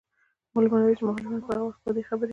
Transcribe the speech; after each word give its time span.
معلومه 0.55 0.77
نه 0.79 0.85
ده 0.87 0.93
چي 0.97 1.03
مخالفينو 1.05 1.39
به 1.43 1.45
هغه 1.47 1.61
وخت 1.67 1.79
په 1.83 1.91
دې 1.95 2.03
خبري 2.09 2.29